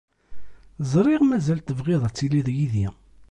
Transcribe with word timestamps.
Ẓriɣ 0.91 1.21
mazal 1.25 1.59
tebɣiḍ 1.61 2.01
ad 2.07 2.13
tiliḍ 2.15 2.47
yid-i. 2.55 2.87